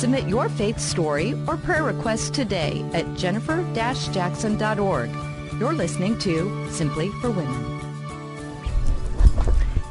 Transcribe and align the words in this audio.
Submit 0.00 0.26
your 0.28 0.48
faith 0.48 0.80
story 0.80 1.34
or 1.46 1.58
prayer 1.58 1.82
request 1.82 2.32
today 2.32 2.82
at 2.94 3.18
jennifer-jackson.org. 3.18 5.10
You're 5.60 5.74
listening 5.74 6.18
to 6.20 6.70
Simply 6.70 7.10
for 7.20 7.30
Women. 7.30 7.80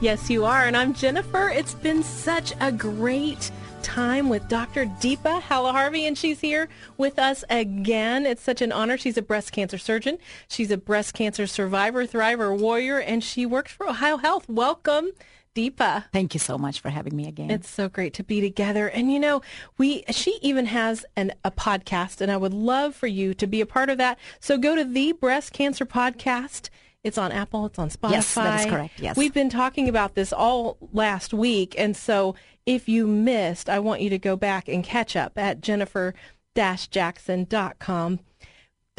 Yes, 0.02 0.28
you 0.28 0.46
are. 0.46 0.66
And 0.66 0.76
I'm 0.76 0.96
Jennifer. 0.96 1.50
It's 1.50 1.76
been 1.76 2.02
such 2.02 2.54
a 2.60 2.72
great 2.72 3.52
time 3.84 4.30
with 4.30 4.48
Dr. 4.48 4.86
Deepa 4.86 5.44
Halaharvi, 5.44 6.08
and 6.08 6.18
she's 6.18 6.40
here 6.40 6.70
with 6.98 7.20
us 7.20 7.44
again. 7.48 8.26
It's 8.26 8.42
such 8.42 8.64
an 8.64 8.72
honor. 8.72 8.98
She's 8.98 9.18
a 9.18 9.22
breast 9.22 9.52
cancer 9.52 9.78
surgeon. 9.78 10.18
She's 10.48 10.72
a 10.72 10.78
breast 10.78 11.14
cancer 11.14 11.46
survivor, 11.46 12.08
thriver, 12.08 12.58
warrior, 12.58 12.98
and 12.98 13.24
she 13.24 13.46
works 13.46 13.74
for 13.74 13.88
Ohio 13.88 14.18
Health. 14.18 14.50
Welcome. 14.50 15.12
Deepa. 15.56 16.06
Thank 16.12 16.34
you 16.34 16.40
so 16.40 16.58
much 16.58 16.80
for 16.80 16.90
having 16.90 17.16
me 17.16 17.28
again. 17.28 17.52
It's 17.52 17.70
so 17.70 17.88
great 17.90 18.16
to 18.16 18.24
be 18.24 18.42
together. 18.42 18.88
And 18.88 19.12
you 19.12 19.20
know, 19.20 19.42
we 19.78 20.04
she 20.10 20.40
even 20.42 20.66
has 20.68 21.06
an 21.16 21.34
a 21.44 21.52
podcast 21.52 22.22
and 22.22 22.32
I 22.32 22.38
would 22.38 22.54
love 22.54 22.96
for 22.96 23.08
you 23.08 23.34
to 23.36 23.46
be 23.48 23.60
a 23.62 23.66
part 23.66 23.90
of 23.90 23.98
that. 23.98 24.18
So 24.40 24.58
go 24.58 24.76
to 24.76 24.86
the 24.86 25.14
breast 25.14 25.54
cancer 25.54 25.86
podcast. 25.86 26.70
It's 27.04 27.18
on 27.18 27.32
Apple, 27.32 27.66
it's 27.66 27.80
on 27.80 27.90
Spotify. 27.90 28.12
Yes, 28.12 28.36
that 28.36 28.60
is 28.60 28.66
correct. 28.66 29.00
Yes. 29.00 29.18
We've 29.18 29.34
been 29.34 29.50
talking 29.50 29.88
about 29.88 30.16
this 30.16 30.34
all 30.34 30.76
last 30.94 31.34
week 31.34 31.74
and 31.78 31.96
so 31.96 32.36
if 32.66 32.90
you 32.90 33.08
missed, 33.08 33.70
I 33.70 33.80
want 33.80 34.02
you 34.02 34.10
to 34.12 34.20
go 34.20 34.36
back 34.36 34.68
and 34.68 34.84
catch 34.84 35.16
up 35.16 35.38
at 35.38 35.62
jennifer-jackson.com 35.62 38.20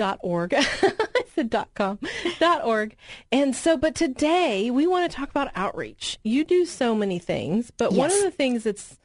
dot 0.00 0.18
org. 0.22 0.54
I 0.56 0.64
said 1.34 1.50
dot 1.50 1.68
com 1.74 1.98
dot 2.38 2.64
org. 2.64 2.96
And 3.30 3.54
so, 3.54 3.76
but 3.76 3.94
today 3.94 4.70
we 4.70 4.86
want 4.86 5.10
to 5.10 5.14
talk 5.14 5.28
about 5.28 5.50
outreach. 5.54 6.18
You 6.24 6.42
do 6.42 6.64
so 6.64 6.94
many 6.94 7.18
things, 7.18 7.70
but 7.76 7.92
one 7.92 8.10
of 8.10 8.22
the 8.22 8.30
things 8.30 8.64
that's 8.64 8.98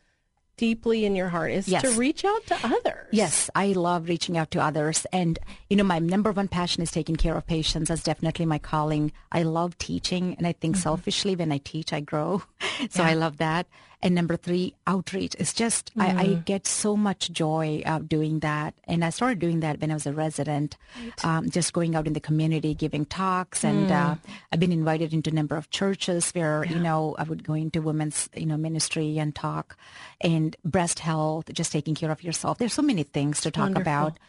deeply 0.55 1.03
in 1.03 1.13
your 1.13 1.27
heart 1.27 1.51
is 1.51 1.67
Yes. 1.67 1.81
to 1.81 1.91
reach 1.99 2.23
out 2.23 2.47
to 2.47 2.57
others. 2.63 3.07
Yes, 3.11 3.49
I 3.53 3.73
love 3.73 4.07
reaching 4.07 4.37
out 4.37 4.51
to 4.51 4.61
others. 4.61 5.05
And, 5.11 5.37
you 5.69 5.75
know, 5.75 5.83
my 5.83 5.99
number 5.99 6.31
one 6.31 6.47
passion 6.47 6.81
is 6.81 6.91
taking 6.91 7.17
care 7.17 7.35
of 7.35 7.45
patients. 7.45 7.89
That's 7.89 8.03
definitely 8.03 8.45
my 8.45 8.57
calling. 8.57 9.11
I 9.33 9.43
love 9.43 9.77
teaching. 9.77 10.35
And 10.37 10.47
I 10.47 10.53
think 10.53 10.75
mm-hmm. 10.75 10.83
selfishly, 10.83 11.35
when 11.35 11.51
I 11.51 11.57
teach, 11.57 11.91
I 11.91 11.99
grow. 11.99 12.41
so 12.89 13.03
I 13.03 13.15
love 13.15 13.35
that. 13.39 13.67
And 14.05 14.13
number 14.13 14.37
three, 14.37 14.75
outreach. 14.85 15.35
It's 15.39 15.51
just, 15.51 15.89
I, 15.97 16.07
I 16.15 16.33
get 16.45 16.67
so 16.67 16.95
much 16.95 17.31
joy 17.31 17.81
out 17.87 18.07
doing 18.07 18.41
that. 18.41 18.75
And 18.83 19.03
I 19.03 19.09
started 19.09 19.39
doing 19.39 19.61
that 19.61 19.81
when 19.81 19.89
I 19.89 19.95
was 19.95 20.05
a 20.05 20.13
resident, 20.13 20.77
um, 21.23 21.49
just 21.49 21.73
going 21.73 21.95
out 21.95 22.05
in 22.05 22.13
the 22.13 22.19
community, 22.19 22.75
giving 22.75 23.05
talks. 23.07 23.63
And 23.65 23.91
uh, 23.91 24.15
I've 24.51 24.59
been 24.59 24.71
invited 24.71 25.11
into 25.11 25.31
a 25.31 25.33
number 25.33 25.55
of 25.55 25.71
churches 25.71 26.29
where, 26.33 26.63
you 26.65 26.77
know, 26.77 27.15
I 27.17 27.23
would 27.23 27.43
go 27.43 27.55
into 27.55 27.81
women's, 27.81 28.29
you 28.35 28.45
know, 28.45 28.57
ministry 28.57 29.17
and 29.17 29.33
talk 29.33 29.75
and 30.21 30.55
breast 30.63 30.99
health, 30.99 31.51
just 31.51 31.71
taking 31.71 31.95
care 31.95 32.11
of 32.11 32.23
yourself. 32.23 32.59
There's 32.59 32.75
so 32.75 32.83
many 32.83 33.01
things 33.01 33.41
to 33.41 33.49
talk 33.49 33.73
Wonderful. 33.73 33.81
about. 33.81 34.19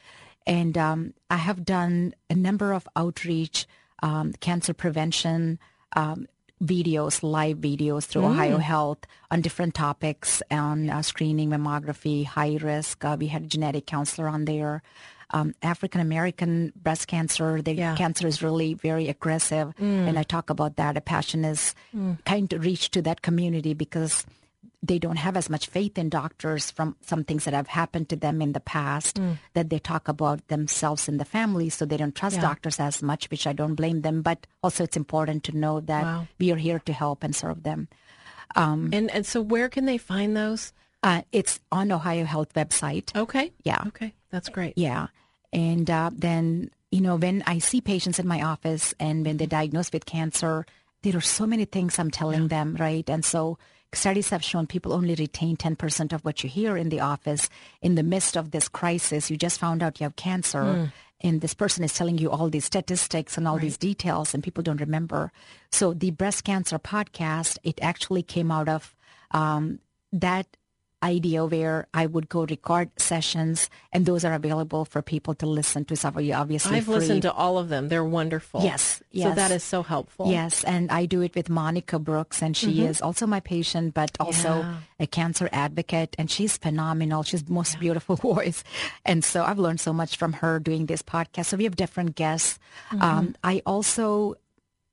And 0.47 0.79
um, 0.79 1.13
I 1.29 1.37
have 1.37 1.67
done 1.67 2.15
a 2.31 2.35
number 2.35 2.73
of 2.73 2.89
outreach, 2.97 3.67
um, 4.03 4.33
cancer 4.41 4.73
prevention 4.73 5.59
um, 5.95 6.29
videos, 6.63 7.23
live 7.23 7.59
videos 7.59 8.05
through 8.07 8.25
Ohio 8.25 8.59
Health 8.59 8.99
on 9.31 9.41
different 9.43 9.75
topics 9.75 10.43
on 10.51 10.89
uh, 10.91 11.03
screening, 11.03 11.51
mammography, 11.51 12.25
high 12.25 12.57
risk. 12.61 13.05
Uh, 13.05 13.17
we 13.19 13.27
had 13.27 13.43
a 13.43 13.47
genetic 13.47 13.87
counselor 13.87 14.29
on 14.29 14.45
there. 14.47 14.83
Um, 15.33 15.55
African 15.61 16.01
American 16.01 16.73
breast 16.81 17.09
cancer, 17.09 17.61
the 17.61 17.75
Yeah. 17.75 17.97
cancer 17.97 18.27
is 18.29 18.43
really 18.43 18.75
very 18.75 19.09
aggressive. 19.09 19.75
And 19.79 20.19
I 20.19 20.23
talk 20.23 20.51
about 20.51 20.77
that. 20.77 20.97
A 20.97 21.01
passion 21.01 21.45
is 21.45 21.75
kind 22.25 22.53
of 22.53 22.65
reach 22.65 22.91
to 22.93 23.03
that 23.03 23.23
community 23.23 23.75
because 23.75 24.25
they 24.83 24.99
don't 24.99 25.17
have 25.17 25.37
as 25.37 25.49
much 25.51 25.67
faith 25.69 25.97
in 25.99 26.09
doctors 26.09 26.71
from 26.71 26.97
some 27.01 27.25
things 27.25 27.45
that 27.45 27.55
have 27.55 27.67
happened 27.69 28.09
to 28.11 28.17
them 28.17 28.43
in 28.43 28.53
the 28.53 28.61
past 28.61 29.19
that 29.55 29.71
they 29.71 29.79
talk 29.79 30.07
about 30.07 30.47
themselves 30.49 31.09
and 31.09 31.19
the 31.19 31.25
family 31.25 31.69
so 31.71 31.85
they 31.85 31.97
don't 31.97 32.15
trust 32.15 32.37
Yeah. 32.37 32.43
doctors 32.43 32.79
as 32.79 33.03
much 33.03 33.31
which 33.31 33.47
i 33.47 33.53
don't 33.53 33.75
blame 33.75 34.03
them 34.03 34.23
but 34.23 34.47
also 34.63 34.85
it's 34.85 34.97
important 34.97 35.45
to 35.45 35.57
know 35.57 35.81
that 35.81 36.05
Wow. 36.05 36.29
we 36.39 36.53
are 36.53 36.57
here 36.61 36.79
to 36.81 36.93
help 36.93 37.25
and 37.25 37.35
serve 37.35 37.63
them 37.63 37.89
And 38.55 39.11
and 39.11 39.27
so 39.27 39.41
where 39.43 39.69
can 39.69 39.85
they 39.87 39.99
find 39.99 40.37
those? 40.37 40.73
uh, 41.03 41.23
it's 41.33 41.61
on 41.71 41.93
ohio 41.93 42.25
health 42.25 42.53
website 42.55 43.15
Okay. 43.17 43.53
yeah 43.65 43.83
Okay. 43.89 44.13
That's 44.31 44.49
great. 44.49 44.75
yeah 44.77 45.09
and 45.53 45.89
uh, 45.91 46.11
then 46.13 46.71
you 46.91 47.01
know 47.01 47.17
when 47.17 47.43
i 47.47 47.59
see 47.59 47.81
patients 47.81 48.19
in 48.19 48.27
my 48.29 48.43
office 48.43 48.95
and 49.01 49.25
when 49.25 49.37
they're 49.37 49.47
diagnosed 49.61 49.93
with 49.93 50.05
cancer 50.07 50.67
there 51.03 51.17
are 51.17 51.21
so 51.21 51.47
many 51.47 51.65
things 51.65 51.99
i'm 51.99 52.11
telling 52.11 52.49
them 52.49 52.77
right 52.79 53.09
and 53.09 53.25
so 53.25 53.59
studies 53.93 54.31
have 54.31 54.45
shown 54.45 54.67
people 54.67 54.93
only 54.93 55.15
retain 55.15 55.57
10% 55.57 56.13
of 56.13 56.25
what 56.25 56.43
you 56.43 56.51
hear 56.51 56.77
in 56.77 56.89
the 56.89 57.01
office 57.01 57.49
in 57.81 57.95
the 57.95 58.03
midst 58.03 58.37
of 58.37 58.51
this 58.51 58.69
crisis. 58.69 59.31
You 59.31 59.37
just 59.37 59.59
found 59.59 59.83
out 59.83 60.01
you 60.01 60.05
have 60.05 60.17
cancer 60.17 60.91
and 61.21 61.41
this 61.41 61.55
person 61.55 61.83
is 61.83 61.95
telling 61.95 62.19
you 62.19 62.31
all 62.31 62.51
these 62.51 62.65
statistics 62.65 63.39
and 63.39 63.49
all 63.49 63.59
these 63.59 63.79
details 63.79 64.35
and 64.35 64.43
people 64.43 64.63
don't 64.63 64.81
remember. 64.81 65.33
So 65.73 65.95
the 65.95 66.11
breast 66.11 66.45
cancer 66.45 66.79
podcast 66.79 67.59
it 67.63 67.79
actually 67.81 68.23
came 68.23 68.51
out 68.51 68.69
of 68.69 68.95
um, 69.31 69.79
that 70.13 70.47
idea 71.07 71.47
where 71.47 71.87
I 71.95 72.05
would 72.07 72.29
go 72.29 72.45
record 72.45 72.91
sessions, 72.99 73.71
and 73.95 74.05
those 74.07 74.25
are 74.27 74.35
available 74.35 74.85
for 74.85 75.01
people 75.03 75.35
to 75.39 75.47
listen 75.47 75.85
to. 75.87 75.95
So 75.97 76.09
obviously, 76.11 76.79
I've 76.79 76.85
free. 76.85 76.95
listened 76.99 77.23
to 77.23 77.33
all 77.33 77.59
of 77.63 77.69
them. 77.71 77.89
They're 77.89 78.05
wonderful. 78.05 78.63
Yes, 78.67 79.03
So 79.15 79.31
that 79.33 79.51
is 79.51 79.63
so 79.63 79.83
helpful. 79.83 80.31
Yes, 80.31 80.65
and 80.65 80.91
I 80.91 81.07
do 81.07 81.23
it 81.23 81.35
with 81.39 81.49
Monica 81.49 81.99
Brooks, 81.99 82.43
and 82.43 82.57
she 82.57 82.83
is 82.85 83.01
also 83.01 83.27
my 83.27 83.41
patient, 83.41 83.95
but 83.95 84.11
also 84.19 84.49
Mm-hmm. 84.61 84.71
Yeah. 84.99 85.05
a 85.05 85.07
cancer 85.07 85.49
advocate, 85.53 86.17
and 86.19 86.27
she's 86.31 86.57
phenomenal. 86.59 87.23
She's 87.23 87.45
the 87.45 87.53
most 87.53 87.79
beautiful 87.79 88.17
voice, 88.33 88.65
and 89.05 89.23
so 89.25 89.45
I've 89.47 89.59
learned 89.63 89.81
so 89.81 89.93
much 89.93 90.17
from 90.17 90.33
her 90.43 90.59
doing 90.59 90.87
this 90.87 91.03
podcast. 91.03 91.47
So 91.53 91.57
we 91.57 91.65
have 91.69 91.77
different 91.77 92.17
guests. 92.17 92.59
Mm-hmm. 92.91 93.03
Um, 93.03 93.25
I 93.45 93.63
also 93.65 94.35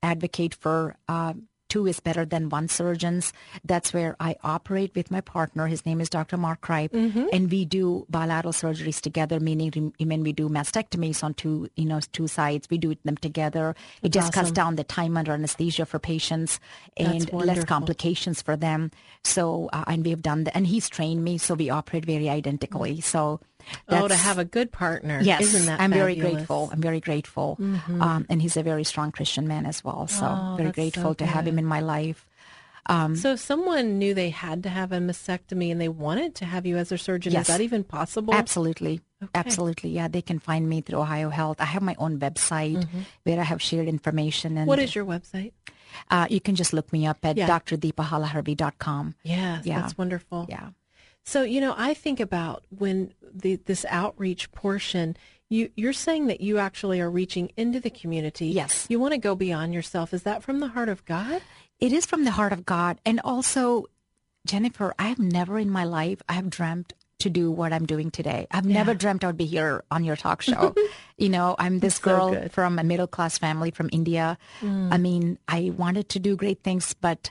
advocate 0.02 0.54
for. 0.54 0.96
Um, 1.08 1.48
Two 1.74 1.88
is 1.88 1.98
better 1.98 2.24
than 2.24 2.50
one 2.50 2.68
surgeons. 2.68 3.32
That's 3.64 3.92
where 3.92 4.14
I 4.20 4.36
operate 4.44 4.94
with 4.94 5.10
my 5.10 5.20
partner. 5.20 5.66
His 5.66 5.84
name 5.84 6.00
is 6.00 6.08
Dr. 6.08 6.36
Mark 6.36 6.60
Kripe, 6.60 6.92
Mm-hmm. 6.94 7.26
and 7.32 7.50
we 7.50 7.64
do 7.64 8.06
bilateral 8.08 8.52
surgeries 8.52 9.00
together. 9.00 9.40
Meaning, 9.40 9.92
when 9.98 10.22
we 10.22 10.32
do 10.32 10.48
mastectomies 10.48 11.24
on 11.24 11.34
two, 11.34 11.68
you 11.74 11.86
know, 11.86 11.98
two 12.12 12.28
sides, 12.28 12.68
we 12.70 12.78
do 12.78 12.94
them 13.02 13.16
together. 13.16 13.74
It 14.06 14.12
just 14.12 14.32
cuts 14.32 14.52
down 14.52 14.76
the 14.76 14.84
time 14.84 15.16
under 15.16 15.32
anesthesia 15.32 15.84
for 15.84 15.98
patients 15.98 16.60
and 16.96 17.26
less 17.32 17.64
complications 17.64 18.40
for 18.40 18.54
them. 18.54 18.92
So, 19.24 19.68
uh, 19.72 19.82
and 19.88 20.04
we've 20.06 20.22
done 20.22 20.44
that, 20.44 20.54
and 20.54 20.68
he's 20.68 20.88
trained 20.88 21.24
me, 21.24 21.38
so 21.38 21.54
we 21.54 21.70
operate 21.70 22.04
very 22.04 22.28
identically. 22.28 23.00
So, 23.00 23.40
Oh, 23.88 24.08
to 24.08 24.14
have 24.14 24.38
a 24.38 24.44
good 24.44 24.70
partner. 24.72 25.20
Yes, 25.22 25.40
Isn't 25.42 25.66
that 25.66 25.80
I'm 25.80 25.90
very 25.92 26.16
grateful. 26.16 26.70
I'm 26.72 26.80
very 26.80 27.00
grateful. 27.00 27.56
Um, 27.60 28.26
and 28.28 28.40
he's 28.42 28.56
a 28.56 28.62
very 28.62 28.84
strong 28.84 29.12
Christian 29.12 29.46
man 29.48 29.66
as 29.66 29.82
well. 29.84 30.06
So 30.06 30.26
Oh, 30.26 30.54
very 30.56 30.68
that's 30.70 30.76
so 30.76 30.82
grateful 30.82 31.14
to 31.16 31.26
have 31.26 31.46
him 31.46 31.58
in 31.58 31.64
my 31.66 31.80
life. 31.80 32.26
So 33.14 33.32
if 33.32 33.40
someone 33.40 33.98
knew 33.98 34.12
they 34.12 34.28
had 34.30 34.62
to 34.64 34.68
have 34.68 34.92
a 34.92 34.98
mastectomy 34.98 35.72
and 35.72 35.80
they 35.80 35.88
wanted 35.88 36.34
to 36.36 36.44
have 36.44 36.66
you 36.66 36.76
as 36.76 36.90
their 36.90 36.98
surgeon, 36.98 37.32
Yes. 37.32 37.42
is 37.48 37.56
that 37.56 37.60
even 37.62 37.82
possible? 37.84 38.34
Absolutely. 38.34 39.00
Absolutely. 39.34 39.88
Yeah, 39.90 40.08
they 40.08 40.20
can 40.20 40.38
find 40.38 40.68
me 40.68 40.82
through 40.82 40.98
Ohio 41.00 41.30
Health. 41.30 41.56
I 41.60 41.64
have 41.64 41.80
my 41.82 41.94
own 41.98 42.18
website 42.20 42.84
where 43.22 43.40
I 43.40 43.44
have 43.44 43.62
shared 43.62 43.88
information. 43.88 44.58
And 44.58 44.68
What 44.68 44.78
is 44.80 44.94
your 44.94 45.06
website? 45.06 45.52
uh, 46.10 46.26
you 46.28 46.40
can 46.40 46.56
just 46.56 46.74
look 46.74 46.92
me 46.92 47.06
up 47.06 47.24
at 47.24 47.38
Yeah. 47.38 47.48
drdeepahalaharvi.com. 47.48 49.14
Yes, 49.22 49.64
Yeah. 49.64 49.80
that's 49.80 49.96
wonderful. 49.96 50.44
Yeah. 50.50 50.68
So, 51.24 51.42
you 51.42 51.60
know, 51.60 51.74
I 51.76 51.94
think 51.94 52.20
about 52.20 52.64
when 52.68 53.12
the 53.32 53.56
this 53.56 53.84
outreach 53.88 54.52
portion, 54.52 55.16
you 55.48 55.70
you're 55.74 55.92
saying 55.92 56.26
that 56.26 56.40
you 56.40 56.58
actually 56.58 57.00
are 57.00 57.10
reaching 57.10 57.50
into 57.56 57.80
the 57.80 57.90
community. 57.90 58.48
Yes. 58.48 58.86
You 58.88 59.00
want 59.00 59.12
to 59.12 59.18
go 59.18 59.34
beyond 59.34 59.72
yourself. 59.74 60.12
Is 60.12 60.22
that 60.24 60.42
from 60.42 60.60
the 60.60 60.68
heart 60.68 60.88
of 60.88 61.04
God? 61.04 61.42
It 61.80 61.92
is 61.92 62.06
from 62.06 62.24
the 62.24 62.30
heart 62.30 62.52
of 62.52 62.64
God. 62.64 63.00
And 63.04 63.20
also, 63.24 63.86
Jennifer, 64.46 64.94
I 64.98 65.08
have 65.08 65.18
never 65.18 65.58
in 65.58 65.70
my 65.70 65.84
life, 65.84 66.22
I 66.28 66.34
have 66.34 66.50
dreamt 66.50 66.92
to 67.20 67.30
do 67.30 67.50
what 67.50 67.72
I'm 67.72 67.86
doing 67.86 68.10
today. 68.10 68.46
I've 68.50 68.66
never 68.66 68.92
dreamt 68.92 69.24
I 69.24 69.28
would 69.28 69.36
be 69.36 69.46
here 69.46 69.82
on 69.90 70.04
your 70.04 70.16
talk 70.16 70.42
show. 70.42 70.74
you 71.16 71.28
know, 71.30 71.54
I'm 71.58 71.78
this 71.78 71.96
so 71.96 72.02
girl 72.02 72.30
good. 72.32 72.52
from 72.52 72.78
a 72.78 72.84
middle 72.84 73.06
class 73.06 73.38
family 73.38 73.70
from 73.70 73.88
India. 73.92 74.36
Mm. 74.60 74.92
I 74.92 74.98
mean, 74.98 75.38
I 75.48 75.72
wanted 75.76 76.10
to 76.10 76.18
do 76.18 76.36
great 76.36 76.62
things, 76.62 76.94
but 76.94 77.30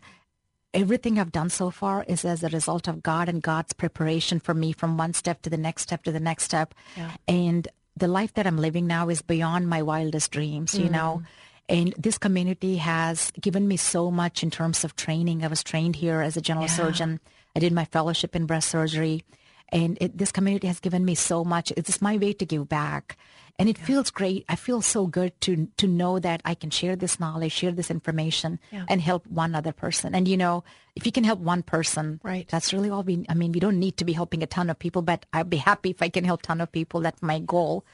everything 0.73 1.19
I've 1.19 1.31
done 1.31 1.49
so 1.49 1.69
far 1.69 2.03
is 2.07 2.25
as 2.25 2.43
a 2.43 2.49
result 2.49 2.87
of 2.87 3.03
God 3.03 3.29
and 3.29 3.41
God's 3.41 3.73
preparation 3.73 4.39
for 4.39 4.53
me 4.53 4.71
from 4.73 4.97
one 4.97 5.13
step 5.13 5.41
to 5.43 5.49
the 5.49 5.57
next 5.57 5.83
step 5.83 6.03
to 6.03 6.11
the 6.11 6.19
next 6.19 6.43
step. 6.43 6.73
Yeah. 6.97 7.11
And 7.27 7.67
the 7.95 8.07
life 8.07 8.33
that 8.33 8.47
I'm 8.47 8.57
living 8.57 8.87
now 8.87 9.09
is 9.09 9.21
beyond 9.21 9.69
my 9.69 9.81
wildest 9.81 10.31
dreams, 10.31 10.77
you 10.77 10.89
know. 10.89 11.21
Mm. 11.21 11.25
And 11.69 11.93
this 11.97 12.17
community 12.17 12.77
has 12.77 13.31
given 13.39 13.67
me 13.67 13.77
so 13.77 14.11
much 14.11 14.43
in 14.43 14.49
terms 14.49 14.83
of 14.83 14.95
training. 14.95 15.43
I 15.43 15.47
was 15.47 15.63
trained 15.63 15.95
here 15.95 16.21
as 16.21 16.35
a 16.35 16.41
general 16.41 16.65
Yeah. 16.65 16.73
surgeon. 16.75 17.19
I 17.55 17.59
did 17.59 17.71
my 17.71 17.85
fellowship 17.85 18.35
in 18.35 18.45
breast 18.47 18.69
surgery. 18.69 19.23
And 19.69 19.97
it, 20.01 20.17
this 20.17 20.31
community 20.31 20.67
has 20.67 20.79
given 20.79 21.05
me 21.05 21.15
so 21.15 21.43
much. 21.43 21.71
It's 21.77 22.01
my 22.01 22.17
way 22.17 22.33
to 22.33 22.45
give 22.45 22.67
back. 22.67 23.17
And 23.59 23.69
it 23.69 23.77
feels 23.77 24.09
great. 24.09 24.45
I 24.49 24.55
feel 24.55 24.81
so 24.81 25.05
good 25.05 25.39
to 25.41 25.67
to 25.77 25.87
know 25.87 26.17
that 26.19 26.41
I 26.43 26.55
can 26.55 26.71
share 26.71 26.95
this 26.95 27.19
knowledge, 27.19 27.51
share 27.53 27.71
this 27.71 27.91
information, 27.91 28.59
Yeah. 28.71 28.85
and 28.89 28.99
help 28.99 29.27
one 29.27 29.53
other 29.53 29.71
person. 29.71 30.15
And 30.15 30.27
you 30.27 30.37
know, 30.37 30.63
if 30.95 31.05
you 31.05 31.11
can 31.11 31.23
help 31.23 31.39
one 31.39 31.61
person, 31.61 32.19
Right. 32.23 32.47
that's 32.47 32.73
really 32.73 32.89
all 32.89 33.03
we. 33.03 33.25
I 33.29 33.35
mean, 33.35 33.51
we 33.51 33.59
don't 33.59 33.77
need 33.79 33.97
to 33.97 34.05
be 34.05 34.13
helping 34.13 34.41
a 34.43 34.47
ton 34.47 34.69
of 34.71 34.79
people, 34.79 35.01
but 35.03 35.25
I'd 35.31 35.49
be 35.51 35.57
happy 35.57 35.91
if 35.91 36.01
I 36.01 36.09
can 36.09 36.23
help 36.25 36.41
a 36.41 36.47
ton 36.47 36.61
of 36.61 36.71
people. 36.71 37.01
That's 37.01 37.21
my 37.21 37.37
goal 37.39 37.85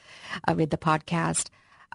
uh, 0.47 0.53
with 0.55 0.69
the 0.69 0.77
podcast. 0.77 1.49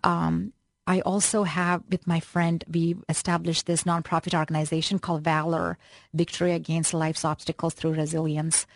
Um, 0.05 0.53
I 0.87 1.01
also 1.01 1.45
have 1.45 1.83
with 1.89 2.07
my 2.07 2.21
friend, 2.21 2.63
we 2.71 2.97
established 3.09 3.65
this 3.65 3.85
nonprofit 3.85 4.35
organization 4.39 4.99
called 4.99 5.25
Valor, 5.25 5.79
Victory 6.13 6.53
Against 6.53 6.93
Life's 6.93 7.25
Obstacles 7.25 7.73
Through 7.73 7.95
Resilience. 7.95 8.67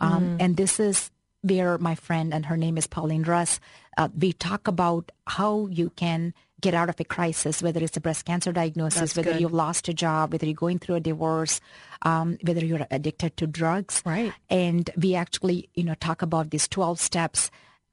Um, 0.00 0.38
And 0.40 0.56
this 0.56 0.80
is 0.80 1.10
where 1.42 1.76
my 1.78 1.94
friend, 1.94 2.32
and 2.34 2.46
her 2.46 2.56
name 2.56 2.78
is 2.78 2.86
Pauline 2.86 3.22
Russ, 3.22 3.60
uh, 3.98 4.08
we 4.16 4.32
talk 4.32 4.68
about 4.68 5.10
how 5.26 5.66
you 5.66 5.90
can 5.90 6.32
get 6.60 6.74
out 6.74 6.88
of 6.88 6.98
a 6.98 7.04
crisis, 7.04 7.62
whether 7.62 7.82
it's 7.82 7.96
a 7.96 8.00
breast 8.00 8.24
cancer 8.24 8.52
diagnosis, 8.52 9.00
That's 9.00 9.16
whether 9.16 9.32
good. 9.32 9.40
you've 9.40 9.52
lost 9.52 9.88
a 9.88 9.94
job, 9.94 10.32
whether 10.32 10.46
you're 10.46 10.54
going 10.54 10.78
through 10.78 10.96
a 10.96 11.00
divorce, 11.00 11.60
um, 12.02 12.38
whether 12.42 12.64
you're 12.64 12.86
addicted 12.90 13.36
to 13.36 13.46
drugs. 13.46 14.02
Right. 14.06 14.32
And 14.48 14.88
we 14.96 15.14
actually, 15.14 15.68
you 15.74 15.84
know, 15.84 15.94
talk 15.94 16.22
about 16.22 16.50
these 16.50 16.66
12 16.66 16.98
steps. 17.00 17.50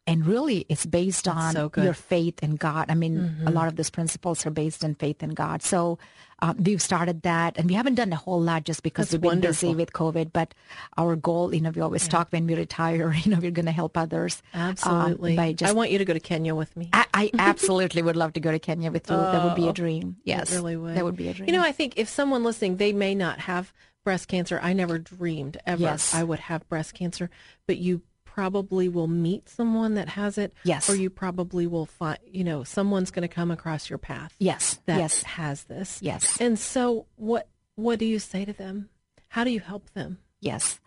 And 0.07 0.25
really, 0.25 0.65
it's 0.69 0.85
based 0.85 1.27
on 1.27 1.53
so 1.53 1.71
your 1.77 1.93
faith 1.95 2.43
in 2.43 2.57
God. 2.57 2.91
I 2.91 2.95
mean, 2.95 3.37
a 3.45 3.49
lot 3.49 3.67
of 3.67 3.75
those 3.75 3.89
principles 3.89 4.45
are 4.45 4.51
based 4.51 4.83
in 4.83 4.93
faith 4.93 5.23
in 5.23 5.31
God. 5.31 5.63
So 5.63 5.97
uh, 6.43 6.53
we've 6.59 6.81
started 6.81 7.23
that, 7.23 7.57
and 7.57 7.67
we 7.67 7.73
haven't 7.73 7.95
done 7.95 8.13
a 8.13 8.15
whole 8.15 8.39
lot 8.39 8.65
just 8.65 8.83
because 8.83 9.07
That's 9.07 9.13
we've 9.13 9.21
been 9.21 9.29
wonderful. 9.29 9.69
busy 9.69 9.75
with 9.75 9.93
COVID. 9.93 10.31
But 10.31 10.53
our 10.95 11.15
goal, 11.15 11.55
you 11.55 11.61
know, 11.61 11.71
we 11.71 11.81
always 11.81 12.07
talk 12.07 12.27
when 12.29 12.45
we 12.45 12.53
retire, 12.53 13.13
you 13.23 13.31
know, 13.31 13.39
we're 13.39 13.49
going 13.49 13.65
to 13.65 13.71
help 13.71 13.97
others. 13.97 14.43
um, 14.53 14.61
Absolutely. 14.61 15.35
by 15.35 15.53
just 15.53 15.71
I 15.71 15.73
want 15.73 15.89
you 15.89 15.97
to 15.97 16.05
go 16.05 16.13
to 16.13 16.19
Kenya 16.19 16.53
with 16.53 16.75
me. 16.77 16.89
I, 16.93 17.05
I 17.13 17.31
absolutely 17.39 18.03
would 18.03 18.15
love 18.15 18.33
to 18.33 18.39
go 18.39 18.51
to 18.51 18.59
Kenya 18.59 18.91
with 18.91 19.09
you. 19.09 19.15
that 19.15 19.43
would 19.43 19.55
be 19.55 19.67
a 19.67 19.73
dream. 19.73 20.17
Yes, 20.23 20.53
really 20.53 20.75
would. 20.75 20.95
That 20.95 21.03
would 21.03 21.15
be 21.15 21.29
a 21.29 21.33
dream. 21.33 21.49
You 21.49 21.55
know, 21.55 21.63
I 21.63 21.71
think 21.71 21.93
if 21.97 22.09
someone 22.09 22.43
listening, 22.43 22.77
they 22.77 22.93
may 22.93 23.15
not 23.15 23.39
have 23.39 23.73
breast 24.03 24.27
cancer. 24.27 24.59
I 24.61 24.73
never 24.73 24.99
dreamed 24.99 25.57
ever 25.65 25.81
Yes. 25.81 26.13
I 26.13 26.23
would 26.23 26.39
have 26.39 26.69
breast 26.69 26.93
cancer, 26.93 27.31
but 27.65 27.77
you 27.77 28.03
probably 28.35 28.89
will 28.89 29.07
meet 29.07 29.47
someone 29.47 29.93
that 29.93 30.09
has 30.09 30.37
it. 30.37 30.53
Yes. 30.65 30.89
Or 30.89 30.95
you 30.95 31.09
probably 31.09 31.67
will 31.67 31.85
find, 31.85 32.19
you 32.29 32.43
know, 32.43 32.65
someone's 32.65 33.09
going 33.09 33.25
to 33.25 33.33
come 33.33 33.49
across 33.49 33.89
your 33.89 33.97
path 33.97 34.35
yes, 34.39 34.77
that 34.87 34.97
yes, 34.97 35.23
has 35.23 35.63
this. 35.63 35.99
yes, 36.01 36.37
And 36.41 36.59
so 36.59 37.05
what 37.15 37.47
what 37.75 37.97
do 37.97 38.05
you 38.05 38.19
say 38.19 38.43
to 38.43 38.51
them? 38.51 38.89
How 39.29 39.45
do 39.45 39.51
you 39.51 39.61
help 39.61 39.89
them? 39.93 40.19
yes. 40.41 40.79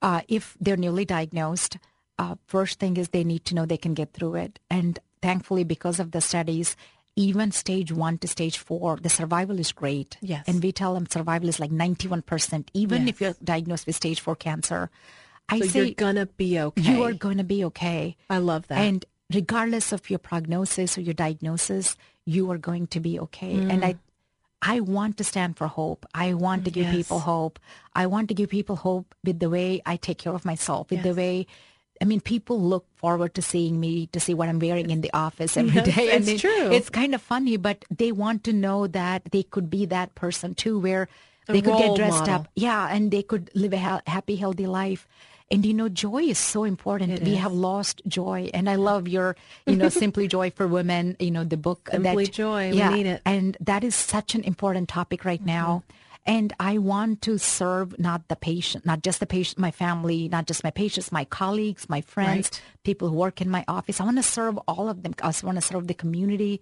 Uh, 0.00 0.22
if 0.26 0.56
they're 0.60 0.76
newly 0.76 1.04
diagnosed, 1.04 1.76
uh, 2.18 2.34
first 2.46 2.80
thing 2.80 2.96
is 2.96 3.10
they 3.10 3.22
need 3.22 3.44
to 3.44 3.54
know 3.54 3.64
they 3.66 3.76
can 3.76 3.94
get 3.94 4.12
through 4.12 4.34
it. 4.34 4.58
And 4.68 4.98
thankfully, 5.20 5.62
because 5.62 6.00
of 6.00 6.10
the 6.10 6.20
studies, 6.20 6.74
even 7.14 7.52
stage 7.52 7.92
one 7.92 8.18
to 8.18 8.26
stage 8.26 8.58
four, 8.58 8.96
the 8.96 9.08
survival 9.08 9.60
is 9.60 9.70
great. 9.70 10.16
Yes. 10.20 10.42
And 10.48 10.60
we 10.60 10.72
tell 10.72 10.94
them 10.94 11.06
survival 11.06 11.48
is 11.48 11.60
like 11.60 11.70
91%, 11.70 12.68
even 12.74 13.06
if 13.06 13.20
you're 13.20 13.36
diagnosed 13.44 13.86
with 13.86 13.94
stage 13.94 14.18
four 14.20 14.34
cancer. 14.34 14.90
I 15.48 15.58
So 15.60 15.66
say 15.66 15.84
you're 15.86 15.94
going 15.94 16.16
to 16.16 16.26
be 16.26 16.58
okay. 16.58 16.82
you 16.92 17.02
are 17.04 17.12
going 17.12 17.38
to 17.38 17.44
be 17.44 17.64
okay. 17.66 18.16
I 18.30 18.38
love 18.38 18.68
that. 18.68 18.78
And 18.78 19.04
regardless 19.32 19.92
of 19.92 20.08
your 20.10 20.18
prognosis 20.18 20.96
or 20.96 21.00
your 21.02 21.14
diagnosis, 21.14 21.96
you 22.24 22.50
are 22.50 22.58
going 22.58 22.86
to 22.88 23.00
be 23.00 23.18
okay. 23.20 23.54
Mm. 23.54 23.70
And 23.72 23.84
I 23.84 23.96
I 24.64 24.78
want 24.78 25.16
to 25.18 25.24
stand 25.24 25.56
for 25.56 25.66
hope. 25.66 26.06
I 26.14 26.34
want 26.34 26.64
to 26.66 26.70
give 26.70 26.86
Yes. 26.86 26.94
people 26.94 27.18
hope. 27.20 27.58
I 27.94 28.06
want 28.06 28.28
to 28.28 28.34
give 28.34 28.48
people 28.48 28.76
hope 28.76 29.14
with 29.24 29.40
the 29.40 29.50
way 29.50 29.82
I 29.84 29.96
take 29.96 30.18
care 30.18 30.32
of 30.32 30.44
myself, 30.44 30.90
with 30.90 31.02
the 31.02 31.14
way 31.14 31.46
I 32.00 32.04
mean, 32.04 32.20
people 32.20 32.60
look 32.60 32.84
forward 32.96 33.34
to 33.34 33.42
seeing 33.42 33.78
me, 33.78 34.06
to 34.08 34.18
see 34.18 34.34
what 34.34 34.48
I'm 34.48 34.58
wearing 34.58 34.90
in 34.90 35.02
the 35.02 35.12
office 35.12 35.56
every 35.56 35.82
day. 35.82 36.06
Yes, 36.06 36.14
and 36.14 36.28
it's 36.28 36.30
it- 36.30 36.40
true. 36.40 36.72
It's 36.72 36.90
kind 36.90 37.14
of 37.14 37.22
funny, 37.22 37.56
but 37.56 37.84
they 37.90 38.10
want 38.10 38.42
to 38.44 38.52
know 38.52 38.86
that 38.88 39.22
they 39.30 39.44
could 39.44 39.68
be 39.70 39.86
that 39.86 40.14
person 40.16 40.54
too, 40.54 40.80
where 40.80 41.08
A 41.48 41.52
they 41.52 41.60
could 41.62 41.78
get 41.78 41.96
dressed 41.96 42.20
model. 42.20 42.34
up. 42.34 42.48
Yeah, 42.54 42.88
and 42.90 43.10
they 43.10 43.22
could 43.22 43.50
live 43.54 43.72
a 43.72 43.78
ha- 43.78 44.02
happy, 44.06 44.36
healthy 44.36 44.66
life. 44.66 45.06
And 45.50 45.66
you 45.66 45.74
know, 45.74 45.88
joy 45.90 46.22
is 46.22 46.38
so 46.38 46.64
important. 46.64 47.12
It 47.12 47.22
we 47.22 47.32
is. 47.32 47.38
have 47.40 47.52
lost 47.52 48.00
joy, 48.08 48.48
and 48.54 48.70
I 48.70 48.76
love 48.76 49.06
your, 49.06 49.36
you 49.66 49.76
know, 49.76 49.90
Simply 49.90 50.26
Joy 50.26 50.50
for 50.50 50.66
Women. 50.66 51.14
You 51.20 51.30
know, 51.30 51.44
the 51.44 51.58
book. 51.58 51.88
Simply 51.92 52.24
that, 52.24 52.32
Joy, 52.32 52.70
we 52.70 52.78
Yeah, 52.78 52.88
need 52.94 53.06
it. 53.06 53.20
and 53.26 53.56
that 53.60 53.84
is 53.84 53.94
such 53.94 54.34
an 54.34 54.44
important 54.44 54.88
topic 54.88 55.24
right 55.26 55.44
now. 55.44 55.82
Mm-hmm. 55.84 55.98
And 56.24 56.52
I 56.60 56.78
want 56.78 57.20
to 57.22 57.36
serve 57.36 57.98
not 57.98 58.28
the 58.28 58.36
patient, 58.36 58.86
not 58.86 59.02
just 59.02 59.18
the 59.18 59.26
patient, 59.26 59.58
my 59.58 59.72
family, 59.72 60.28
not 60.28 60.46
just 60.46 60.62
my 60.62 60.70
patients, 60.70 61.10
my 61.10 61.24
colleagues, 61.26 61.88
my 61.88 62.00
friends, 62.00 62.48
Right. 62.52 62.62
people 62.84 63.08
who 63.10 63.16
work 63.16 63.40
in 63.42 63.50
my 63.50 63.64
office. 63.66 64.00
I 64.00 64.04
want 64.04 64.18
to 64.18 64.22
serve 64.22 64.56
all 64.68 64.88
of 64.88 65.02
them. 65.02 65.14
I 65.20 65.26
also 65.26 65.46
want 65.48 65.58
to 65.58 65.62
serve 65.66 65.88
the 65.88 65.94
community. 65.94 66.60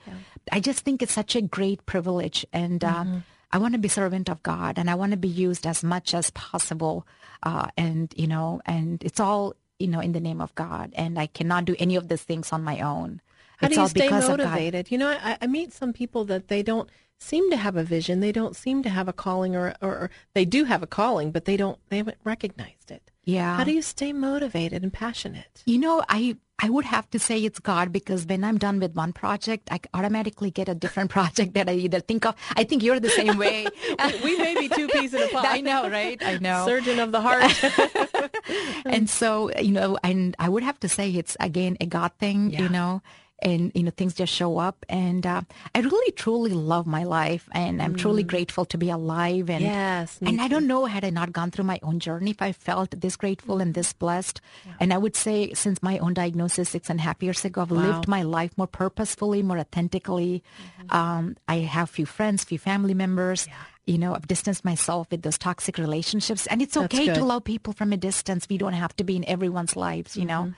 I 0.51 0.61
just 0.61 0.81
think 0.81 1.03
it's 1.03 1.13
such 1.13 1.37
a 1.37 1.43
great 1.43 1.85
privilege. 1.85 2.47
And 2.55 2.83
uh, 2.83 3.05
Mm-hmm. 3.05 3.19
I 3.53 3.59
want 3.59 3.75
to 3.75 3.79
be 3.79 3.89
servant 3.89 4.29
of 4.29 4.43
God 4.43 4.79
and 4.79 4.89
I 4.89 4.95
want 4.95 5.11
to 5.13 5.17
be 5.17 5.29
used 5.29 5.67
as 5.67 5.83
much 5.83 6.15
as 6.15 6.31
possible. 6.31 7.07
Uh, 7.43 7.69
and, 7.77 8.13
you 8.17 8.27
know, 8.27 8.61
and 8.65 9.03
it's 9.03 9.19
all, 9.19 9.55
you 9.79 9.89
know, 9.89 10.01
in 10.01 10.13
the 10.13 10.21
name 10.21 10.41
of 10.41 10.55
God. 10.55 10.93
And 10.95 11.19
I 11.19 11.27
cannot 11.27 11.65
do 11.65 11.75
any 11.79 11.97
of 11.97 12.09
these 12.09 12.23
things 12.23 12.53
on 12.53 12.63
my 12.63 12.81
own. 12.81 13.21
How 13.59 13.67
it's 13.67 13.75
do 13.75 13.81
you 13.81 13.83
all 13.83 13.89
stay 13.89 14.01
because 14.03 14.29
of 14.29 14.39
God. 14.39 14.47
motivated? 14.47 14.91
You 14.91 14.99
know, 14.99 15.09
I, 15.09 15.37
I 15.43 15.47
meet 15.47 15.73
some 15.73 15.93
people 15.93 16.25
that 16.27 16.49
they 16.49 16.63
don't 16.63 16.89
seem 17.21 17.51
to 17.51 17.57
have 17.57 17.77
a 17.77 17.85
vision. 17.85 18.21
They 18.21 18.33
don't 18.33 18.57
seem 18.57 18.83
to 18.83 18.89
have 18.91 19.07
a 19.09 19.13
calling, 19.13 19.55
or, 19.55 19.75
or, 19.81 19.91
or 19.91 20.11
they 20.35 20.45
do 20.45 20.65
have 20.65 20.83
a 20.83 20.87
calling, 20.87 21.31
but 21.31 21.45
they 21.45 21.57
don't. 21.57 21.79
They 21.89 21.99
haven't 21.99 22.19
recognized 22.25 22.91
it. 22.91 23.11
Yeah. 23.25 23.57
How 23.59 23.65
do 23.65 23.73
you 23.73 23.83
stay 23.83 24.13
motivated 24.13 24.83
and 24.83 24.93
passionate? 24.93 25.63
You 25.67 25.79
know, 25.79 26.03
I 26.09 26.37
I 26.63 26.69
would 26.71 26.85
have 26.87 27.09
to 27.11 27.19
say 27.19 27.39
it's 27.45 27.59
God 27.61 27.93
because 27.93 28.27
when 28.27 28.43
I'm 28.45 28.59
done 28.59 28.81
with 28.81 28.95
one 28.95 29.13
project, 29.13 29.69
I 29.71 29.81
automatically 29.95 30.51
get 30.51 30.69
a 30.69 30.75
different 30.75 31.11
project 31.19 31.55
that 31.55 31.69
I 31.69 31.75
either 31.75 32.01
think 32.01 32.25
of. 32.27 32.35
I 32.57 32.65
think 32.65 32.83
you're 32.83 32.99
the 33.01 33.11
same 33.11 33.37
way. 33.39 33.67
we 34.25 34.37
may 34.39 34.55
be 34.59 34.69
two 34.69 34.89
peas 34.89 35.13
in 35.15 35.23
a 35.23 35.29
pod. 35.33 35.45
I 35.47 35.61
know, 35.61 35.89
right? 35.89 36.21
I 36.25 36.39
know. 36.39 36.65
Surgeon 36.67 36.99
of 36.99 37.13
the 37.13 37.21
heart. 37.21 37.45
and 38.87 39.09
so, 39.09 39.51
you 39.61 39.73
know, 39.73 39.99
and 40.03 40.35
I 40.39 40.49
would 40.49 40.63
have 40.63 40.81
to 40.81 40.89
say 40.89 41.11
it's 41.11 41.37
again 41.41 41.77
a 41.81 41.87
God 41.87 42.13
thing, 42.19 42.51
Yeah. 42.51 42.63
you 42.63 42.69
know, 42.69 43.03
and 43.43 43.73
you 43.75 43.83
know 43.83 43.91
things 43.91 44.15
just 44.15 44.33
show 44.33 44.59
up, 44.59 44.85
and 44.89 45.27
uh, 45.27 45.43
I 45.75 45.81
really 45.81 46.13
truly 46.13 46.51
love 46.51 46.87
my 46.87 47.05
life, 47.05 47.49
and 47.53 47.81
I'm 47.81 47.97
truly 47.97 48.23
grateful 48.23 48.65
to 48.67 48.79
be 48.79 48.91
alive, 48.91 49.49
and 49.51 49.65
Mm. 49.65 49.69
Yes, 49.71 50.19
and 50.23 50.41
I 50.41 50.49
don't 50.49 50.67
know 50.67 50.85
had 50.87 51.05
I 51.05 51.11
not 51.11 51.33
gone 51.33 51.51
through 51.51 51.65
my 51.65 51.79
own 51.83 52.01
journey 52.01 52.31
if 52.33 52.43
I 52.43 52.53
felt 52.53 52.91
this 53.01 53.17
grateful 53.17 53.61
and 53.61 53.75
this 53.75 53.93
blessed, 53.93 54.41
and 54.81 54.93
I 54.93 54.99
would 54.99 55.17
say 55.17 55.53
since 55.55 55.83
my 55.83 55.99
own 55.99 56.15
diagnosis 56.15 56.69
six 56.71 56.91
and 56.91 57.01
a 57.01 57.03
half 57.03 57.23
years 57.23 57.45
ago, 57.45 57.63
I've 57.63 57.71
lived 57.71 58.09
my 58.09 58.23
life 58.23 58.57
more 58.57 58.67
purposefully, 58.69 59.43
more 59.43 59.59
authentically. 59.59 60.43
Mm-hmm. 60.83 60.97
Um, 60.97 61.37
I 61.49 61.57
have 61.65 61.91
few 61.91 62.07
friends, 62.07 62.45
few 62.45 62.59
family 62.59 62.95
members. 62.95 63.47
yeah 63.47 63.55
You 63.91 63.99
know, 63.99 64.15
I've 64.15 64.29
distanced 64.29 64.63
myself 64.63 65.11
with 65.11 65.23
those 65.23 65.39
toxic 65.39 65.75
relationships, 65.79 66.47
and 66.47 66.63
it's 66.63 66.77
okay 66.77 67.07
to 67.11 67.25
love 67.25 67.43
people 67.43 67.73
from 67.73 67.93
a 67.93 67.97
distance. 67.97 68.47
We 68.47 68.59
don't 68.59 68.77
have 68.79 68.95
to 68.97 69.05
be 69.05 69.17
in 69.17 69.25
everyone's 69.27 69.75
lives, 69.75 70.15
you 70.17 70.27
know. 70.31 70.53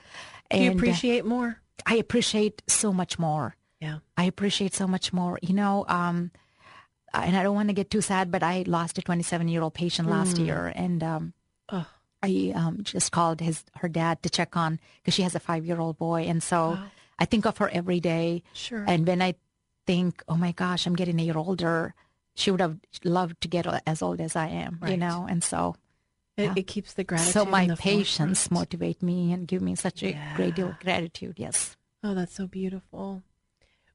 do 0.51 0.57
you 0.57 0.69
And, 0.69 0.75
uh, 0.75 0.77
appreciate 0.77 1.25
more? 1.25 1.57
I 1.85 1.95
appreciate 1.95 2.61
so 2.67 2.93
much 2.93 3.19
more. 3.19 3.55
Yeah. 3.79 3.99
I 4.17 4.25
appreciate 4.25 4.73
so 4.73 4.87
much 4.87 5.11
more. 5.11 5.39
You 5.41 5.53
know, 5.53 5.85
um, 5.87 6.31
and 7.13 7.35
I 7.35 7.43
don't 7.43 7.55
want 7.55 7.69
to 7.69 7.73
get 7.73 7.89
too 7.89 8.01
sad, 8.01 8.31
but 8.31 8.43
I 8.43 8.63
lost 8.65 8.97
a 8.97 9.01
27 9.01 9.47
year 9.47 9.61
old 9.61 9.73
patient 9.73 10.09
last 10.09 10.37
year, 10.37 10.71
and 10.75 11.03
um. 11.03 11.33
I 12.23 12.53
um, 12.55 12.83
just 12.83 13.11
called 13.11 13.41
his 13.41 13.65
her 13.75 13.89
dad 13.89 14.23
to 14.23 14.29
check 14.29 14.55
on 14.55 14.79
because 14.97 15.13
she 15.13 15.23
has 15.23 15.35
a 15.35 15.41
five 15.41 15.65
year 15.65 15.79
old 15.79 15.97
boy, 15.97 16.23
and 16.23 16.41
so 16.41 16.79
I 17.19 17.25
think 17.25 17.45
of 17.45 17.57
her 17.57 17.69
every 17.69 17.99
day. 17.99 18.43
Sure. 18.53 18.85
And 18.87 19.05
when 19.05 19.21
I 19.21 19.35
think, 19.85 20.23
oh 20.29 20.37
my 20.37 20.53
gosh, 20.53 20.87
I'm 20.87 20.95
getting 20.95 21.19
a 21.19 21.23
year 21.23 21.37
older, 21.37 21.93
she 22.33 22.49
would 22.49 22.61
have 22.61 22.77
loved 23.03 23.41
to 23.41 23.49
get 23.49 23.67
as 23.85 24.01
old 24.01 24.21
as 24.21 24.37
I 24.37 24.47
am, 24.47 24.79
you 24.87 24.97
know, 24.97 25.27
and 25.29 25.43
so. 25.43 25.75
It, 26.37 26.43
Yeah. 26.43 26.53
it 26.55 26.67
keeps 26.67 26.93
the 26.93 27.03
gratitude. 27.03 27.33
So 27.33 27.45
my 27.45 27.67
patients 27.75 28.47
forefront. 28.47 28.51
motivate 28.51 29.03
me 29.03 29.31
and 29.31 29.47
give 29.47 29.61
me 29.61 29.75
such 29.75 30.01
a 30.03 30.17
great 30.35 30.55
deal 30.55 30.69
of 30.69 30.79
gratitude. 30.79 31.35
Yes. 31.37 31.77
Oh, 32.03 32.13
that's 32.15 32.33
so 32.33 32.47
beautiful. 32.47 33.23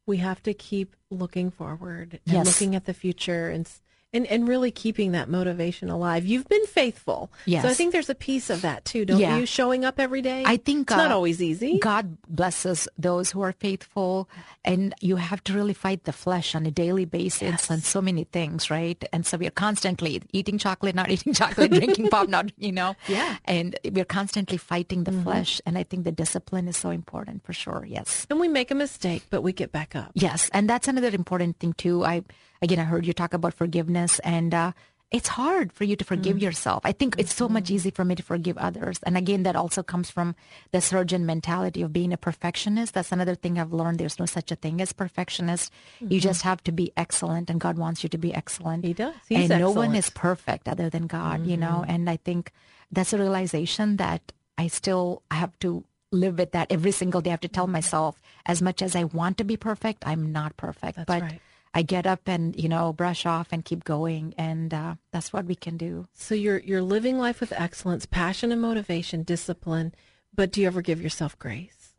We 0.07 0.19
have 0.19 0.43
to 0.45 0.55
keep 0.55 0.95
looking 1.11 1.51
forward 1.51 2.21
and 2.27 2.35
Yes. 2.37 2.47
looking 2.47 2.75
at 2.77 2.85
the 2.87 2.95
future 2.95 3.51
and 3.51 3.69
and, 4.13 4.27
and 4.27 4.49
really 4.49 4.71
keeping 4.71 5.13
that 5.13 5.29
motivation 5.29 5.91
alive. 5.91 6.25
You've 6.25 6.49
been 6.49 6.65
faithful. 6.67 7.31
Yes. 7.45 7.63
So 7.63 7.69
I 7.69 7.75
think 7.75 7.93
there's 7.93 8.09
a 8.09 8.15
piece 8.15 8.49
of 8.49 8.63
that 8.63 8.85
too, 8.85 9.05
don't 9.05 9.19
Yeah. 9.21 9.37
you? 9.39 9.45
Showing 9.47 9.85
up 9.85 10.01
every 10.01 10.23
day. 10.23 10.45
I 10.47 10.57
think 10.57 10.91
it's 10.91 10.97
not 10.97 11.11
uh, 11.11 11.15
always 11.15 11.43
easy. 11.43 11.79
God 11.79 12.17
blesses 12.29 12.89
those 12.97 13.31
who 13.31 13.43
are 13.43 13.53
faithful, 13.53 14.29
and 14.65 14.95
you 15.01 15.17
have 15.17 15.45
to 15.45 15.53
really 15.53 15.75
fight 15.75 16.05
the 16.05 16.13
flesh 16.13 16.55
on 16.55 16.65
a 16.65 16.71
daily 16.71 17.05
basis 17.05 17.43
Yes. 17.43 17.71
and 17.71 17.83
so 17.83 18.01
many 18.01 18.25
things, 18.25 18.71
right? 18.71 19.03
And 19.13 19.27
so 19.27 19.37
we're 19.37 19.51
constantly 19.51 20.23
eating 20.33 20.57
chocolate, 20.59 20.95
not 20.95 21.11
eating 21.11 21.35
chocolate, 21.35 21.71
drinking 21.73 22.09
pop, 22.11 22.29
not 22.29 22.51
you 22.57 22.73
know, 22.73 22.97
Yeah. 23.09 23.37
And 23.45 23.79
we're 23.93 24.05
constantly 24.07 24.57
fighting 24.57 25.05
the 25.05 25.13
flesh, 25.13 25.61
and 25.67 25.77
I 25.77 25.83
think 25.83 26.05
the 26.05 26.13
discipline 26.13 26.67
is 26.69 26.77
so 26.79 26.89
important 26.91 27.45
for 27.45 27.53
sure. 27.53 27.85
Yes. 27.87 28.27
and 28.31 28.41
we 28.41 28.49
make 28.49 28.71
a 28.71 28.75
mistake, 28.75 29.25
but 29.29 29.43
we 29.43 29.53
get 29.53 29.71
back 29.73 29.95
up. 29.95 30.13
Yes, 30.15 30.49
and 30.55 30.69
that's 30.69 30.89
another 30.89 31.09
important 31.15 31.59
thing 31.59 31.75
too. 31.75 32.05
I 32.07 32.23
again, 32.63 32.79
I 32.79 32.85
heard 32.85 33.07
you 33.07 33.13
talk 33.13 33.35
about 33.35 33.55
forgiveness, 33.55 34.19
and 34.21 34.55
uh, 34.55 34.73
it's 35.11 35.29
hard 35.29 35.73
for 35.73 35.85
you 35.85 35.97
to 35.97 36.05
forgive 36.05 36.37
mm. 36.37 36.43
yourself. 36.43 36.83
I 36.85 36.93
think 36.93 37.17
it's 37.19 37.35
so 37.35 37.49
much 37.49 37.65
mm-hmm. 37.65 37.75
easier 37.75 37.93
for 37.93 38.05
me 38.05 38.15
to 38.15 38.23
forgive 38.23 38.59
others, 38.59 38.99
and 39.05 39.17
again, 39.17 39.43
that 39.45 39.57
also 39.57 39.83
comes 39.83 40.11
from 40.11 40.35
the 40.71 40.81
surgeon 40.81 41.25
mentality 41.25 41.83
of 41.83 41.93
being 41.93 42.13
a 42.13 42.19
perfectionist. 42.19 42.95
That's 42.95 43.13
another 43.13 43.35
thing 43.35 43.59
I've 43.59 43.73
learned. 43.73 43.99
There's 43.99 44.19
no 44.19 44.27
such 44.27 44.53
a 44.53 44.57
thing 44.57 44.81
as 44.81 44.93
perfectionist. 44.93 45.73
You 46.01 46.07
mm-hmm. 46.07 46.19
just 46.19 46.43
have 46.43 46.63
to 46.65 46.73
be 46.73 46.93
excellent, 46.97 47.49
and 47.51 47.61
God 47.61 47.79
wants 47.79 48.03
you 48.03 48.09
to 48.11 48.19
be 48.19 48.35
excellent. 48.35 48.85
He 48.85 48.93
does. 48.93 49.15
He's 49.29 49.51
and 49.51 49.61
no 49.61 49.71
one 49.71 49.95
is 49.95 50.11
perfect 50.11 50.69
other 50.69 50.91
than 50.91 51.07
God. 51.07 51.47
You 51.47 51.57
know, 51.57 51.83
mm-hmm. 51.83 51.91
and 51.91 52.11
I 52.11 52.17
think 52.17 52.53
that's 52.91 53.13
a 53.13 53.19
realization 53.19 53.97
that 53.97 54.33
I 54.59 54.67
still 54.67 55.23
have 55.31 55.59
to 55.61 55.85
live 56.11 56.39
with 56.39 56.53
that 56.53 56.71
every 56.71 56.91
single 56.91 57.21
day. 57.21 57.31
I 57.31 57.33
have 57.33 57.41
to 57.41 57.49
tell 57.49 57.67
myself, 57.67 58.21
as 58.47 58.63
much 58.63 58.83
as 58.83 58.97
I 58.97 59.05
want 59.05 59.39
to 59.39 59.45
be 59.45 59.57
perfect, 59.57 60.07
I'm 60.07 60.33
not 60.33 60.57
perfect. 60.57 60.97
That's 60.97 61.07
but 61.07 61.23
right. 61.23 61.41
I 61.75 61.83
get 61.83 62.07
up 62.07 62.23
and 62.27 62.59
you 62.61 62.69
know 62.69 62.93
brush 62.93 63.27
off 63.27 63.49
and 63.53 63.65
keep 63.65 63.85
going, 63.85 64.35
and 64.37 64.73
uh, 64.73 64.95
that's 65.13 65.33
what 65.33 65.45
we 65.45 65.55
can 65.55 65.77
do. 65.77 66.09
So 66.15 66.35
you're 66.35 66.59
you're 66.61 66.83
living 66.83 67.19
life 67.19 67.41
with 67.41 67.53
excellence, 67.53 68.07
passion 68.07 68.53
and 68.53 68.61
motivation, 68.61 69.23
discipline, 69.23 69.95
but 70.35 70.53
do 70.53 70.61
you 70.61 70.67
ever 70.67 70.83
give 70.83 71.01
yourself 71.01 71.39
grace? 71.39 71.95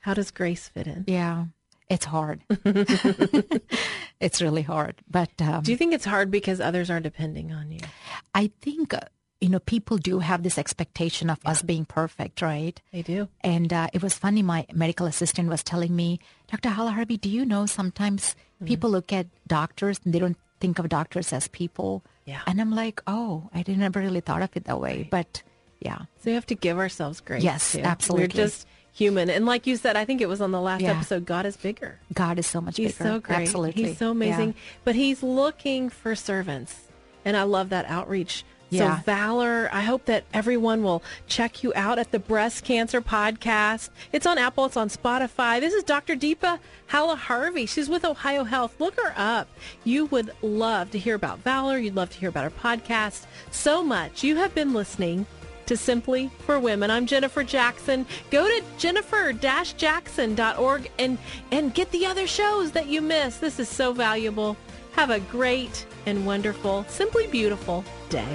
How 0.00 0.14
does 0.14 0.30
grace 0.30 0.68
fit 0.68 0.86
in? 0.86 1.04
Yeah, 1.06 1.46
it's 1.88 2.04
hard. 2.04 2.42
it's 4.20 4.40
really 4.40 4.62
hard, 4.62 4.96
but 5.10 5.30
um, 5.40 5.62
Do 5.62 5.70
you 5.72 5.76
think 5.76 5.94
it's 5.94 6.04
hard 6.04 6.30
because 6.30 6.60
others 6.60 6.90
are 6.90 7.00
depending 7.00 7.52
on 7.52 7.72
you? 7.72 7.80
I 8.34 8.50
think 8.60 8.94
uh, 8.94 9.00
you 9.40 9.48
know 9.48 9.58
people 9.60 9.98
do 9.98 10.20
have 10.20 10.42
this 10.42 10.56
expectation 10.58 11.28
of 11.30 11.38
us 11.44 11.60
being 11.62 11.84
perfect, 11.84 12.40
right? 12.42 12.80
They 12.92 13.02
do. 13.02 13.28
And 13.42 13.72
uh, 13.72 13.88
it 13.92 14.02
was 14.02 14.14
funny. 14.14 14.42
My 14.42 14.66
medical 14.72 15.06
assistant 15.06 15.48
was 15.50 15.62
telling 15.62 15.94
me, 15.94 16.20
Dr. 16.50 16.70
Halaharvi, 16.70 17.20
do 17.20 17.28
you 17.28 17.44
know 17.44 17.66
sometimes 17.66 18.34
Mm-hmm. 18.56 18.68
people 18.72 18.88
look 18.88 19.12
at 19.12 19.26
doctors 19.46 20.00
and 20.02 20.14
they 20.14 20.18
don't 20.18 20.38
think 20.60 20.78
of 20.78 20.88
doctors 20.88 21.30
as 21.30 21.46
people? 21.46 22.02
Yeah. 22.24 22.40
And 22.46 22.58
I'm 22.58 22.70
like, 22.74 23.02
oh, 23.06 23.50
I 23.52 23.60
didn't 23.62 23.82
ever 23.82 24.00
really 24.00 24.20
thought 24.22 24.40
of 24.40 24.48
it 24.56 24.64
that 24.64 24.80
way. 24.80 25.06
But 25.10 25.42
yeah, 25.78 26.08
So 26.24 26.30
you 26.30 26.36
have 26.36 26.46
to 26.46 26.54
give 26.54 26.78
ourselves 26.78 27.20
grace. 27.20 27.42
Yes, 27.44 27.72
too. 27.72 27.80
absolutely. 27.82 28.28
We're 28.28 28.28
just 28.48 28.66
human. 28.94 29.28
And 29.28 29.44
like 29.44 29.66
you 29.66 29.76
said, 29.76 29.94
I 29.94 30.06
think 30.06 30.22
it 30.22 30.26
was 30.26 30.40
on 30.40 30.52
the 30.52 30.60
last 30.62 30.80
Yeah. 30.80 30.92
episode, 30.96 31.26
God 31.26 31.44
is 31.44 31.58
bigger. 31.58 32.00
God 32.14 32.38
is 32.38 32.46
so 32.46 32.62
much 32.62 32.76
bigger. 32.76 32.88
He's 32.88 32.96
bigger. 32.96 33.10
so 33.10 33.20
great. 33.20 33.36
Absolutely. 33.42 33.82
He's 33.82 33.98
so 33.98 34.10
amazing. 34.12 34.48
Yeah. 34.56 34.60
But 34.84 34.94
he's 34.94 35.22
looking 35.22 35.90
for 35.90 36.14
servants. 36.14 36.74
And 37.26 37.36
I 37.36 37.42
love 37.42 37.68
that 37.68 37.84
outreach. 37.90 38.42
Yeah. 38.76 38.98
So, 38.98 39.02
Valor, 39.04 39.68
I 39.72 39.82
hope 39.82 40.06
that 40.06 40.24
everyone 40.32 40.82
will 40.82 41.02
check 41.26 41.62
you 41.62 41.72
out 41.74 41.98
at 41.98 42.12
the 42.12 42.18
Breast 42.18 42.64
Cancer 42.64 43.00
Podcast. 43.00 43.90
It's 44.12 44.26
on 44.26 44.38
Apple, 44.38 44.66
it's 44.66 44.76
on 44.76 44.88
Spotify. 44.88 45.60
This 45.60 45.74
is 45.74 45.82
Dr. 45.82 46.16
Deepa 46.16 46.58
Halaharvi. 46.90 47.68
She's 47.68 47.88
with 47.88 48.04
Ohio 48.04 48.44
Health. 48.44 48.80
Look 48.80 48.98
her 49.00 49.12
up. 49.16 49.48
You 49.84 50.06
would 50.06 50.32
love 50.42 50.90
to 50.92 50.98
hear 50.98 51.14
about 51.14 51.40
Valor. 51.40 51.78
You'd 51.78 51.96
love 51.96 52.10
to 52.10 52.18
hear 52.18 52.28
about 52.28 52.44
her 52.44 52.50
podcast. 52.50 53.26
So 53.50 53.82
much. 53.82 54.22
You 54.22 54.36
have 54.36 54.54
been 54.54 54.72
listening 54.72 55.26
to 55.66 55.76
Simply 55.76 56.30
for 56.40 56.60
Women. 56.60 56.90
I'm 56.90 57.06
Jennifer 57.06 57.42
Jackson. 57.42 58.06
Go 58.30 58.46
to 58.46 58.62
jennifer-jackson.org 58.78 60.90
and, 60.98 61.18
and 61.50 61.74
get 61.74 61.90
the 61.90 62.06
other 62.06 62.26
shows 62.26 62.72
that 62.72 62.86
you 62.86 63.02
missed. 63.02 63.40
This 63.40 63.58
is 63.58 63.68
so 63.68 63.92
valuable. 63.92 64.56
Have 64.96 65.10
a 65.10 65.20
great 65.20 65.86
and 66.06 66.24
wonderful, 66.24 66.86
simply 66.88 67.26
beautiful 67.26 67.84
day. 68.08 68.26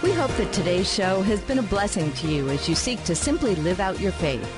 We 0.00 0.12
hope 0.12 0.30
that 0.36 0.52
today's 0.52 0.92
show 0.92 1.22
has 1.22 1.40
been 1.40 1.58
a 1.58 1.62
blessing 1.62 2.12
to 2.12 2.28
you 2.28 2.48
as 2.50 2.68
you 2.68 2.76
seek 2.76 3.02
to 3.02 3.16
simply 3.16 3.56
live 3.56 3.80
out 3.80 3.98
your 3.98 4.12
faith. 4.12 4.48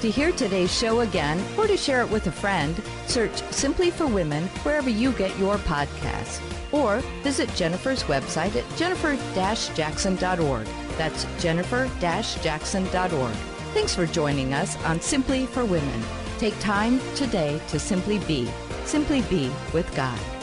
To 0.00 0.10
hear 0.10 0.32
today's 0.32 0.76
show 0.76 1.02
again 1.02 1.40
or 1.56 1.68
to 1.68 1.76
share 1.76 2.00
it 2.00 2.10
with 2.10 2.26
a 2.26 2.32
friend, 2.32 2.74
search 3.06 3.40
Simply 3.52 3.92
for 3.92 4.08
Women 4.08 4.48
wherever 4.64 4.90
you 4.90 5.12
get 5.12 5.38
your 5.38 5.54
podcasts. 5.58 6.40
Or 6.72 6.98
visit 7.22 7.54
Jennifer's 7.54 8.02
website 8.04 8.56
at 8.56 8.64
jennifer-jackson.org. 8.76 10.66
That's 10.98 11.26
jennifer-jackson.org. 11.40 13.51
Thanks 13.72 13.94
for 13.94 14.04
joining 14.04 14.52
us 14.52 14.76
on 14.84 15.00
Simply 15.00 15.46
for 15.46 15.64
Women. 15.64 16.02
Take 16.36 16.58
time 16.60 17.00
today 17.14 17.58
to 17.68 17.78
simply 17.78 18.18
be. 18.18 18.46
Simply 18.84 19.22
be 19.22 19.50
with 19.72 19.90
God. 19.96 20.41